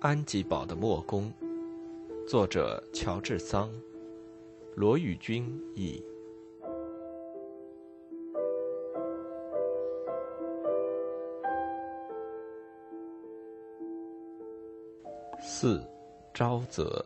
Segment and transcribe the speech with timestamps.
[0.00, 1.32] 安吉堡的墨工，
[2.28, 3.68] 作者乔治桑，
[4.76, 5.44] 罗宇君
[5.74, 6.00] 译。
[15.40, 15.84] 四，
[16.32, 17.04] 沼泽。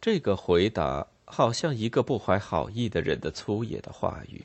[0.00, 4.40] 这个回答好像一个不怀好意的人的粗野的话语。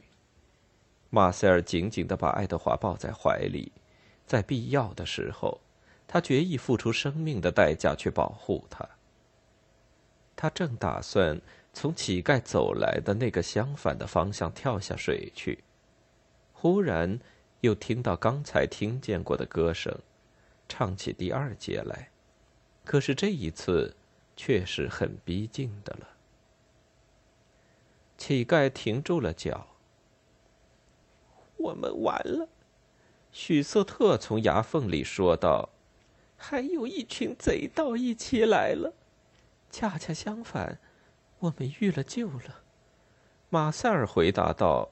[1.12, 3.72] 马塞尔紧紧的把爱德华抱在怀里，
[4.26, 5.62] 在必要的时候。
[6.08, 8.88] 他决意付出生命的代价去保护他。
[10.36, 11.42] 他正打算
[11.74, 15.64] 从乞丐走来的那个相反的方向跳下水去，
[16.54, 17.20] 忽然
[17.62, 20.00] 又听到刚才听见过的歌声，
[20.70, 22.10] 唱起第二节来。
[22.86, 23.96] 可是这一次，
[24.36, 26.08] 却是很逼近的了。
[28.18, 29.68] 乞丐停住了脚。
[31.58, 32.48] 我们完了，
[33.32, 35.70] 许瑟特从牙缝里说道。
[36.38, 38.94] 还有一群贼盗一起来了，
[39.72, 40.80] 恰恰相反，
[41.40, 42.64] 我们遇了救了。
[43.50, 44.92] 马塞尔回答道：“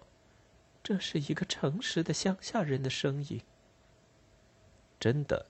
[0.84, 3.42] 这是一个诚实的乡下人的声音。
[5.00, 5.46] 真的，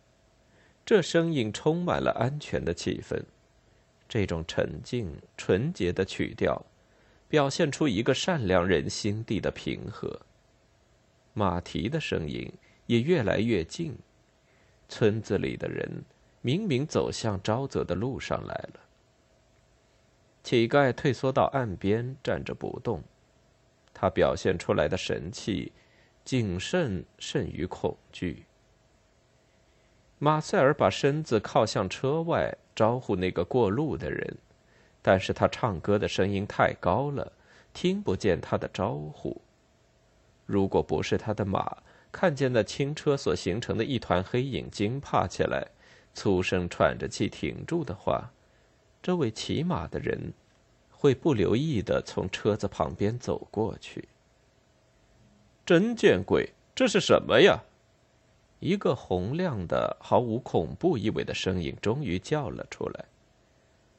[0.86, 3.24] 这声音充满了安全的气氛。
[4.08, 6.66] 这种沉静、纯洁的曲调，
[7.28, 10.22] 表现出一个善良人心地的平和。
[11.34, 12.52] 马蹄的声音
[12.86, 13.98] 也越来越近。”
[14.88, 16.04] 村子里的人
[16.42, 18.80] 明明走向沼泽的路上来了。
[20.44, 23.02] 乞丐退缩到岸边，站着不动。
[23.94, 25.72] 他表现出来的神气，
[26.24, 28.46] 谨慎甚于恐惧。
[30.20, 34.38] 马塞尔把身子靠向车外，招呼那个过路的人，
[35.02, 37.32] 但是他唱歌的声音太高了，
[37.74, 39.42] 听不见他的招呼。
[40.46, 41.76] 如果不是他的马。
[42.16, 45.68] 看见那轻车所形成的一团黑影惊怕起来，
[46.14, 48.32] 粗声喘着气停住的话，
[49.04, 50.32] 这位骑马的人
[50.90, 54.08] 会不留意的从车子旁边走过去。
[55.66, 56.54] 真见鬼！
[56.74, 57.62] 这是什么呀？
[58.62, 63.04] 一个洪亮的、毫无恐怖意味的声音终于叫了出来。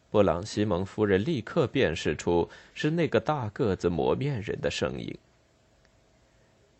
[0.09, 5.19] 布朗西蒙夫人立刻辨识出是那个大个子磨面人的声音。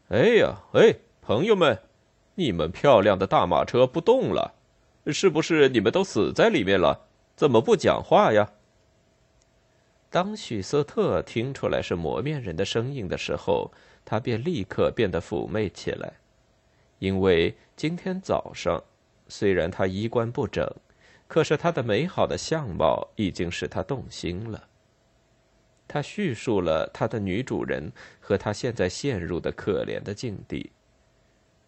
[0.09, 0.97] 哎呀，哎！
[1.27, 1.77] 朋友们，
[2.37, 4.55] 你们漂亮的大马车不动了，
[5.09, 7.09] 是不是你们都死在里面了？
[7.35, 8.53] 怎么不讲话呀？
[10.09, 13.73] 当许瑟特听出来是磨面人的声音的时候，
[14.05, 16.13] 他便立刻变得妩媚起来，
[17.01, 18.81] 因为今天早上，
[19.27, 20.65] 虽然他衣冠不整，
[21.27, 24.63] 可是他的美好的相貌已经使他动心了。
[25.89, 30.71] 他叙述了他的女主人和他现在陷入的可怜的境地。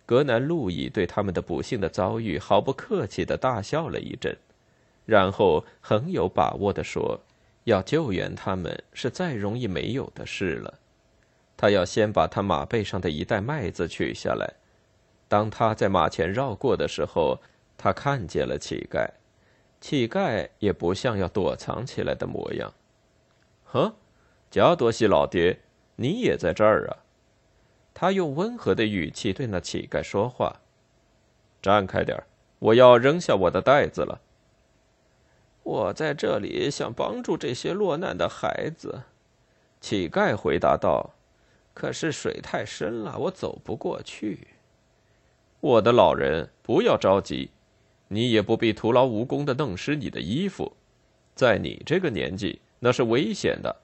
[0.09, 4.35] 格南路易对他们的不幸的遭遇毫不客气的大笑了一阵，
[5.05, 7.21] 然后很有把握的说
[7.65, 10.79] ：“要救援他们是再容易没有的事了。
[11.59, 14.51] 他要先把他马背上的一袋麦子取下来。
[15.29, 17.39] 当他在马前绕过的时候，
[17.77, 19.07] 他看见了乞丐，
[19.79, 22.73] 乞丐也不像要躲藏起来的模样。
[23.65, 23.95] 呵，
[24.51, 25.59] 加多西老爹，
[25.97, 27.05] 你也在这儿啊？”
[28.01, 30.61] 他用温和的语气对那乞丐说话
[31.61, 32.17] ：“站开点
[32.61, 34.21] 我要扔下我的袋子了。”
[35.65, 39.03] 我在这里想帮助这些落难的孩子，
[39.81, 41.11] 乞丐回答道
[41.75, 44.47] ：“可是水太深了，我走不过去。”
[45.59, 47.51] 我的老人，不要着急，
[48.07, 50.73] 你也不必徒劳无功的弄湿你的衣服，
[51.35, 53.75] 在你这个年纪，那是危险的。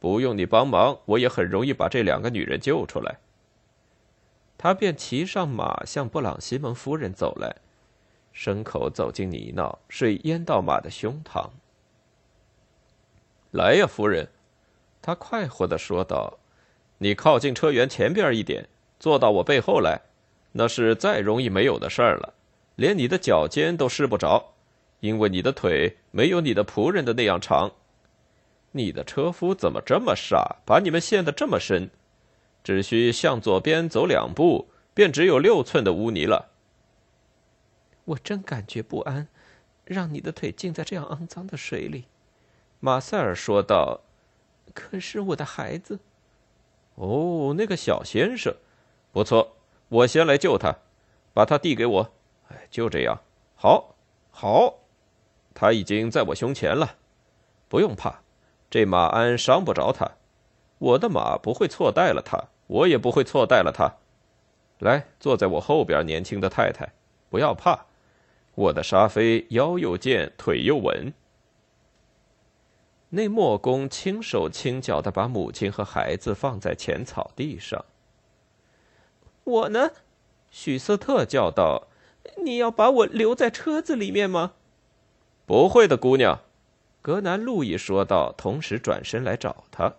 [0.00, 3.18] 不用你帮忙，我也很容易把这两个女人救出来。
[4.56, 7.54] 他便骑上马向布朗西蒙夫人走来，
[8.34, 11.50] 牲口走进泥淖，水淹到马的胸膛。
[13.50, 14.28] 来呀，夫人，
[15.02, 16.38] 他快活的说道
[16.98, 18.68] ：“你靠近车辕前边一点，
[18.98, 20.00] 坐到我背后来，
[20.52, 22.32] 那是再容易没有的事儿了，
[22.76, 24.54] 连你的脚尖都湿不着，
[25.00, 27.72] 因为你的腿没有你的仆人的那样长。”
[28.72, 31.90] 你的车夫怎么这么傻，把你们陷得这么深？
[32.62, 36.50] 只需向左边走两步，便只有六寸的污泥了。
[38.04, 39.28] 我真感觉不安，
[39.84, 42.04] 让你的腿浸在这样肮脏的水里。”
[42.80, 44.02] 马塞尔说道。
[44.72, 45.98] “可是我的孩子……
[46.94, 48.54] 哦，那个小先生，
[49.10, 49.56] 不错，
[49.88, 50.76] 我先来救他，
[51.32, 52.12] 把他递给我。
[52.48, 53.20] 哎，就这样，
[53.56, 53.96] 好，
[54.30, 54.78] 好，
[55.54, 56.96] 他已经在我胸前了，
[57.68, 58.22] 不用怕。”
[58.70, 60.12] 这马鞍伤不着他，
[60.78, 63.96] 我的马不会错待了他，我也不会错待了他。
[64.78, 66.92] 来，坐在我后边，年轻的太太，
[67.28, 67.86] 不要怕，
[68.54, 71.12] 我的沙飞腰又健，腿又稳。
[73.10, 77.84] 那墨公轻手轻脚的把母亲和孩子放在浅草地上。
[79.42, 79.90] 我呢？
[80.52, 81.88] 许瑟特叫道
[82.44, 84.52] ：“你要把我留在车子里面吗
[85.44, 86.40] ？”“不会的，姑娘。”
[87.02, 89.94] 格南路易说道，同时转身来找他。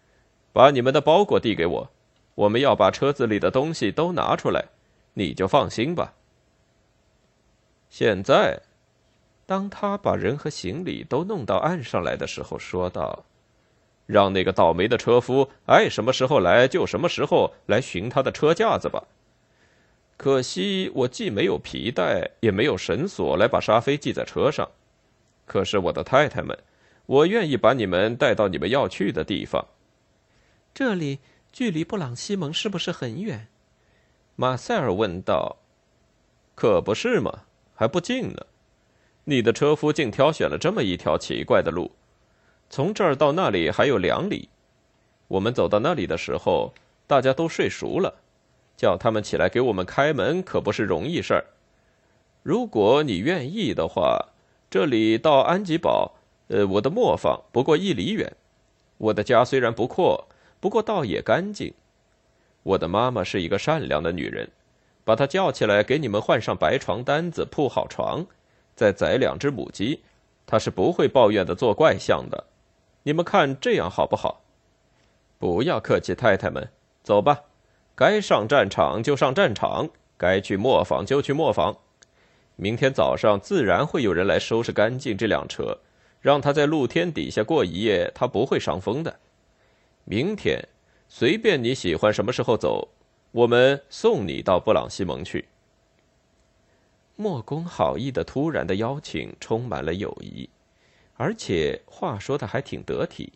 [0.52, 1.90] “把你们的包裹递给我，
[2.34, 4.66] 我们要把车子里的东西都拿出来，
[5.14, 6.12] 你就放心吧。”
[7.88, 8.60] 现在，
[9.46, 13.24] 当他把人和行李都弄到岸上来的时候，说道
[14.06, 19.04] ：“让那个倒霉的车夫爱什么时候来就什么时候来寻他的车架子吧。”
[20.18, 24.70] 可惜我既没有皮带，也没有绳索来把沙飞系在车上。
[25.46, 26.58] 可是我的太太们，
[27.06, 29.66] 我愿意把你们带到你们要去的地方。
[30.74, 31.18] 这里
[31.52, 33.48] 距离布朗西蒙是不是很远？
[34.36, 35.58] 马塞尔问道。
[36.54, 37.44] 可不是嘛，
[37.74, 38.46] 还不近呢。
[39.24, 41.92] 你的车夫竟挑选了这么一条奇怪的路，
[42.68, 44.48] 从这儿到那里还有两里。
[45.28, 46.72] 我们走到那里的时候，
[47.06, 48.20] 大家都睡熟了。
[48.76, 51.44] 叫他们起来给我们开门可不是容易事儿。
[52.42, 54.31] 如果你愿意的话，
[54.72, 56.12] 这里到安吉堡，
[56.48, 58.34] 呃，我的磨坊不过一里远。
[58.96, 60.26] 我的家虽然不阔，
[60.60, 61.74] 不过倒也干净。
[62.62, 64.48] 我的妈妈是一个善良的女人，
[65.04, 68.24] 把她叫起来给你们换上白床单子，铺好床，
[68.74, 70.00] 再宰两只母鸡，
[70.46, 72.44] 她是不会抱怨的，做怪相的。
[73.02, 74.40] 你们看这样好不好？
[75.38, 76.70] 不要客气，太太们，
[77.02, 77.42] 走吧。
[77.94, 81.76] 该上战场就上战场，该去磨坊就去磨坊。
[82.56, 85.78] 明天早上自然会有人来收拾干净这辆车，
[86.20, 89.18] 让他在露天底下过一夜，他不会伤风的。
[90.04, 90.68] 明天，
[91.08, 92.88] 随便你喜欢什么时候走，
[93.30, 95.46] 我们送你到布朗西蒙去。
[97.16, 100.48] 莫公好意的突然的邀请充满了友谊，
[101.16, 103.32] 而且话说的还挺得体。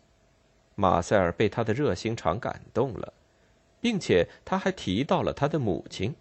[0.75, 3.13] 马塞尔被他的热心肠感动了。
[3.79, 6.15] 并且他还提到了他的母亲，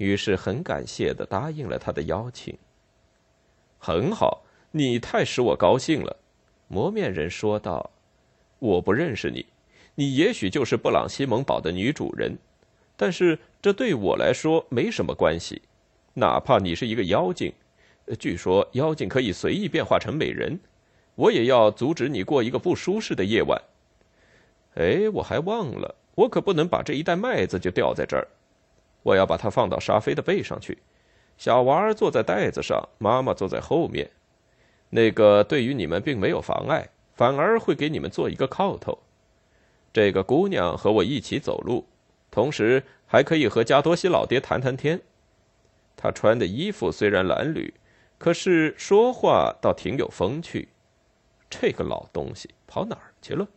[0.00, 2.56] 于是很感谢的答应了他的邀请。
[3.78, 6.16] 很好，你太使我高兴了，
[6.68, 7.90] 磨面人说道
[8.58, 9.44] ：“我不认识你，
[9.94, 12.34] 你也许就是布朗西蒙堡的女主人，
[12.96, 15.60] 但是这对我来说没什么关系。
[16.14, 17.52] 哪怕你是一个妖精，
[18.18, 20.58] 据说妖精可以随意变化成美人，
[21.14, 23.60] 我也要阻止你过一个不舒适的夜晚。
[24.76, 28.26] 哎，我还忘了。”我可不能把这一袋麦子就掉在这儿，
[29.02, 30.78] 我要把它放到沙飞的背上去。
[31.38, 34.10] 小娃儿坐在袋子上，妈妈坐在后面。
[34.90, 38.98] 那个对于你们并没有妨碍，反而会给你们做一个靠头。
[39.92, 41.86] 这个姑娘和我一起走路，
[42.30, 45.00] 同时还可以和加多西老爹谈谈天。
[45.96, 47.72] 她穿的衣服虽然褴褛，
[48.18, 50.68] 可是说话倒挺有风趣。
[51.48, 53.48] 这个老东西跑哪儿去了？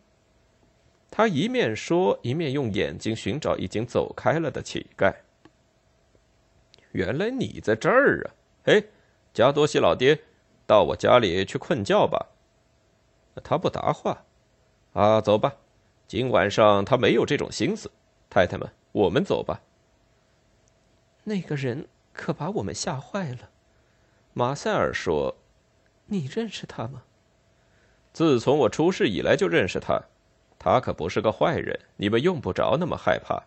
[1.10, 5.14] 他一面说，一面用眼睛寻找已经走开了的乞丐。
[6.94, 8.30] 原来你在这儿啊！
[8.66, 8.88] 嘿，
[9.32, 10.20] 加多西老爹，
[10.64, 12.28] 到我家里去困觉吧。
[13.42, 14.24] 他不答话。
[14.92, 15.56] 啊，走吧，
[16.06, 17.90] 今晚上他没有这种心思。
[18.30, 19.60] 太太们，我们走吧。
[21.24, 23.50] 那个人可把我们吓坏了。
[24.32, 25.36] 马塞尔说
[26.06, 27.02] ：“你认识他吗？”
[28.14, 30.00] 自从我出事以来就认识他。
[30.60, 33.42] 他可不是个坏人，你们用不着那么害怕。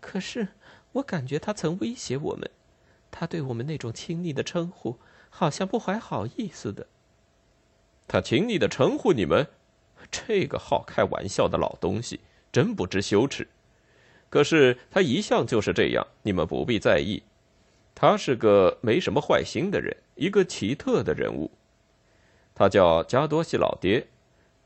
[0.00, 0.48] 可是
[0.94, 2.50] 我感觉他曾威胁我们，
[3.10, 4.98] 他对我们那种亲昵的称呼，
[5.30, 6.86] 好像不怀好意似的。
[8.08, 9.46] 他亲昵的称呼你们，
[10.10, 12.20] 这个好开玩笑的老东西，
[12.52, 13.48] 真不知羞耻。
[14.28, 17.22] 可是他一向就是这样，你们不必在意。
[17.94, 21.50] 他是个没什么坏心的人，一个奇特的人物。
[22.54, 24.08] 他叫加多西老爹。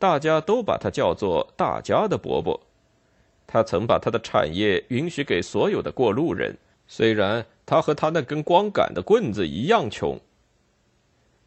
[0.00, 2.67] 大家都把他叫做大家的伯伯，
[3.48, 6.54] 他曾把他的产业允许给所有的过路人，
[6.86, 10.20] 虽然他和他那根光杆的棍子一样穷。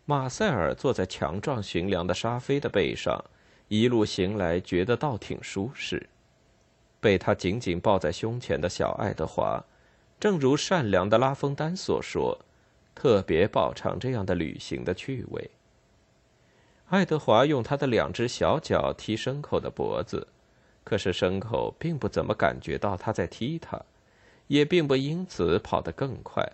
[0.05, 3.23] 马塞尔坐在强壮驯良的沙菲的背上，
[3.67, 6.09] 一路行来，觉得倒挺舒适。
[6.99, 9.63] 被他紧紧抱在胸前的小爱德华，
[10.19, 12.35] 正如善良的拉风丹所说，
[12.95, 15.51] 特别饱尝这样的旅行的趣味。
[16.89, 20.27] 爱德华用他的两只小脚踢牲口的脖子，
[20.83, 23.81] 可是牲口并不怎么感觉到他在踢他，
[24.47, 26.51] 也并不因此跑得更快。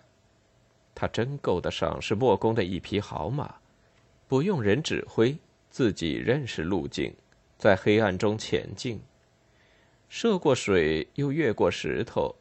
[0.94, 3.56] 他真够得上是莫公的一匹好马，
[4.26, 5.36] 不用人指挥，
[5.70, 7.14] 自己认识路径，
[7.56, 9.00] 在黑暗中前进，
[10.08, 12.34] 涉过水又越过石头，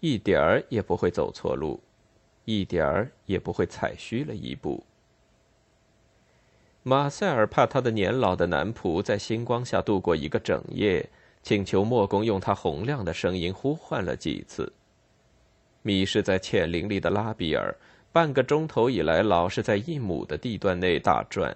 [0.00, 1.80] 一点儿也不会走错路。
[2.46, 4.84] 一点儿也不会踩虚了一步。
[6.82, 11.08] 马塞尔怕他的年老的男仆在星光下度过一个整夜，
[11.44, 14.72] 请求莫公用他洪亮的声音呼唤了几次。
[15.82, 17.76] 迷失在浅林里的拉比尔，
[18.10, 21.54] 半个钟头以来老是在一亩的地段内打转，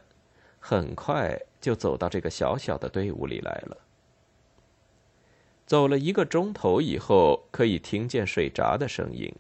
[0.61, 3.79] 很快就走到这个小小的队伍里来了。
[5.65, 9.35] 走了一个钟头以后，可以听见水闸的声音。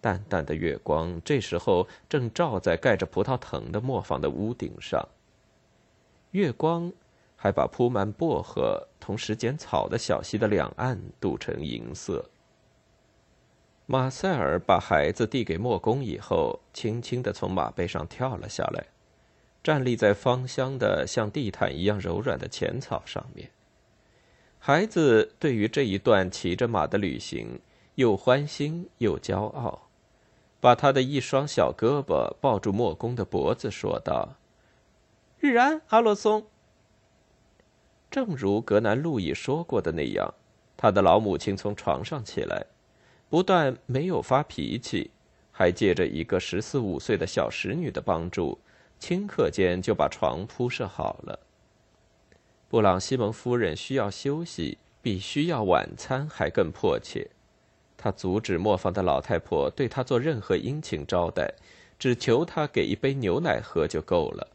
[0.00, 5.06] 淡淡的月光这时候正照在盖着葡萄藤的磨坊的屋顶上。
[6.30, 6.90] 月光
[7.42, 12.28] 还把铺满薄荷同石剪草的小溪的两岸镀成银色。
[13.86, 18.84] 马塞尔把孩子递给莫公以后，轻轻地从马背上跳了下来，
[19.64, 23.50] 站立在芳香的像地毯一样柔软的浅草上面。
[24.58, 27.58] 孩子对于这一段骑着马的旅行，
[27.94, 29.88] 又欢欣又骄傲，
[30.60, 34.36] 把他的一双小胳膊抱住莫公的脖子，说道
[35.40, 36.46] ：“日安，阿洛松。”
[38.10, 40.34] 正如格南路易说过的那样，
[40.76, 42.66] 他的老母亲从床上起来，
[43.28, 45.10] 不但没有发脾气，
[45.52, 48.58] 还借着一个十四五岁的小使女的帮助，
[49.00, 51.38] 顷刻间就把床铺设好了。
[52.68, 57.30] 布朗西蒙夫人需要休息，比需要晚餐还更迫切。
[57.96, 61.54] 她阻止磨坊的老太婆对她做任何殷勤招待，
[61.98, 64.48] 只求她给一杯牛奶喝就够了。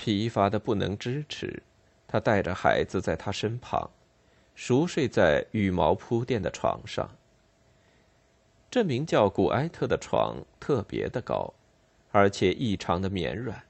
[0.00, 1.62] 疲乏的不能支持，
[2.08, 3.90] 他带着孩子在他身旁，
[4.54, 7.06] 熟睡在羽毛铺垫的床上。
[8.70, 11.52] 这名叫古埃特的床特别的高，
[12.12, 13.62] 而且异常的绵软。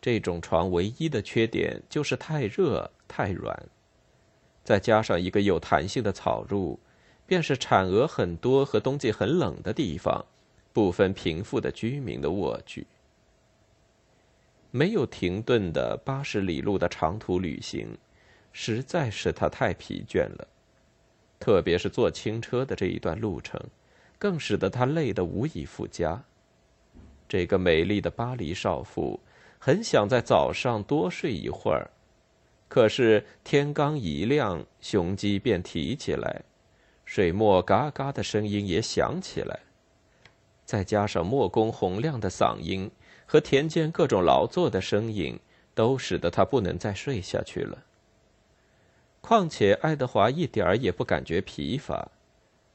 [0.00, 3.54] 这种床唯一的缺点就是太热太软，
[4.64, 6.78] 再加上一个有弹性的草褥，
[7.26, 10.24] 便是产鹅很多和冬季很冷的地方，
[10.72, 12.86] 不分贫富的居民的卧具。
[14.70, 17.96] 没有停顿的八十里路的长途旅行，
[18.52, 20.46] 实在是他太疲倦了，
[21.38, 23.60] 特别是坐轻车的这一段路程，
[24.18, 26.22] 更使得他累得无以复加。
[27.28, 29.20] 这个美丽的巴黎少妇。
[29.58, 31.90] 很想在早上多睡一会儿，
[32.68, 36.42] 可是天刚一亮，雄鸡便啼起来，
[37.04, 39.58] 水墨嘎嘎的声音也响起来，
[40.64, 42.88] 再加上莫公洪亮的嗓音
[43.26, 45.38] 和田间各种劳作的声音，
[45.74, 47.84] 都使得他不能再睡下去了。
[49.20, 52.08] 况且爱德华一点儿也不感觉疲乏，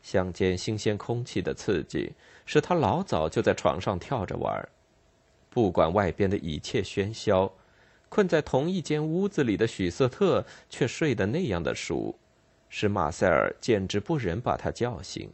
[0.01, 2.11] 乡间新鲜空气的刺激
[2.45, 4.67] 使他老早就在床上跳着玩儿。
[5.49, 7.51] 不管外边的一切喧嚣，
[8.09, 12.13] 困在同一间屋子里的许瑟特却睡得那样的熟，
[12.67, 15.31] 使马塞尔简直不忍把他叫醒。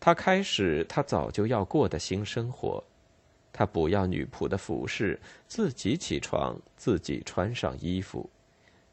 [0.00, 2.82] 他开始他早就要过的新生活，
[3.56, 8.28] 他不要女仆的服侍，自己起床，自己穿上衣服，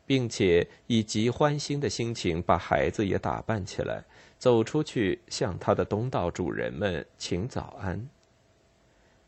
[0.06, 4.04] 并且以极欢欣的心情把孩子也打扮起来，
[4.38, 8.08] 走出去向他的东道主人们请早安。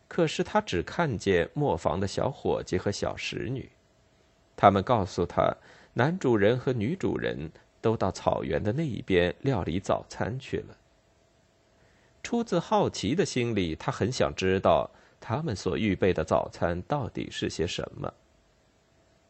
[0.08, 3.72] 可是他只看见磨坊的小伙计和小使女，
[4.56, 5.52] 他们告诉他，
[5.94, 10.78] 男主人和女主人都到草原的那一边料理早餐去了。
[12.22, 14.92] 出自好奇的心理，他很想知道
[15.26, 18.14] 他们所预备的早餐到底是些什么。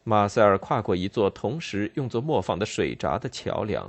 [0.02, 3.88] 马塞尔跨过一座同时用作磨坊的水闸的桥梁，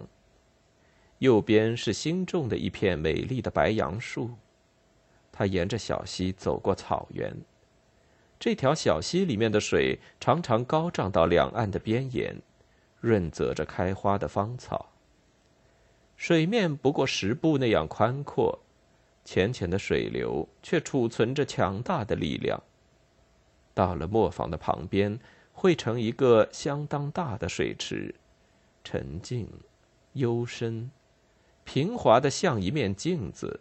[1.17, 4.29] 右边是新种的一片美丽的白杨树。
[5.31, 7.35] 他沿着小溪走过草原，
[8.39, 12.39] 这条小溪里面的水常常高涨到两岸的边沿，
[13.00, 14.91] 润泽着开花的芳草。
[16.15, 18.59] 水面不过十步那样宽阔，
[19.25, 22.62] 浅浅的水流却储存着强大的力量。
[23.74, 25.20] 到了磨坊的旁边，
[25.51, 28.15] 汇成一个相当大的水池，
[28.86, 29.46] 沉静、
[30.13, 30.89] 幽深、
[31.65, 33.60] 平滑的像一面镜子，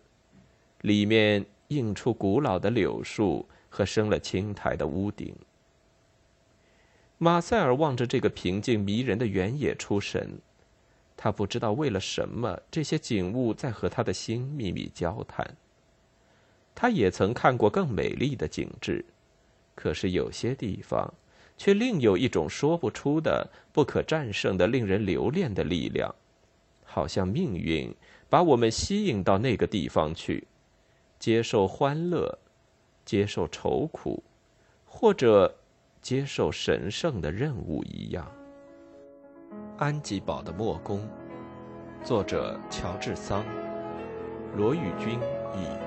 [0.82, 1.44] 里面。
[1.68, 5.34] 映出古老的柳树和生了青苔的屋顶。
[7.16, 10.38] 马塞尔望着这个平静迷人的原野出神，
[11.24, 15.56] 他不知道为了什么这些景物在和他的心秘密交谈。
[16.74, 19.02] 他也曾看过更美丽的景致，
[19.74, 21.14] 可是有些地方
[21.56, 26.14] 却另有一种说不出的、不可战胜的、令人留恋的力量，
[26.84, 27.90] 好像命运
[28.28, 30.46] 把我们吸引到那个地方去。
[31.18, 32.38] 接受欢乐，
[33.06, 34.22] 接受愁苦，
[34.84, 35.56] 或者
[36.02, 38.30] 接受神圣的任务一样。
[39.76, 41.00] 安吉堡的墨工，
[42.04, 43.44] 作者乔治桑，
[44.56, 45.18] 罗宇君
[45.52, 45.83] 译。